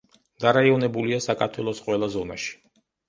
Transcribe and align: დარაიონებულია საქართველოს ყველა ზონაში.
დარაიონებულია 0.45 1.19
საქართველოს 1.25 1.83
ყველა 1.89 2.11
ზონაში. 2.17 2.57